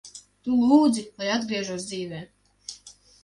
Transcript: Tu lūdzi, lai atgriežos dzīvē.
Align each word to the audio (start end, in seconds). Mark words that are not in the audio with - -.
Tu 0.45 0.55
lūdzi, 0.69 1.03
lai 1.19 1.27
atgriežos 1.35 1.85
dzīvē. 1.91 2.23